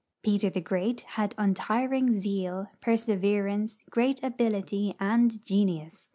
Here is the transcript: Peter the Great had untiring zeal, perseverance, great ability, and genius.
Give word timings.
Peter 0.23 0.49
the 0.49 0.59
Great 0.59 1.01
had 1.01 1.35
untiring 1.37 2.19
zeal, 2.19 2.71
perseverance, 2.81 3.83
great 3.91 4.19
ability, 4.23 4.95
and 4.99 5.45
genius. 5.45 6.09